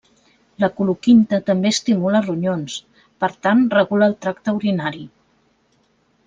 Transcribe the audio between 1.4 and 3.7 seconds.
també estimula els ronyons, per tant